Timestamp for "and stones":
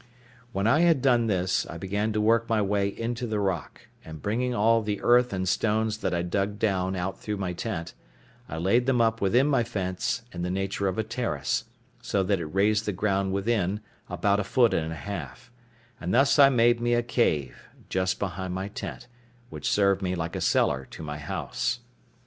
5.31-5.99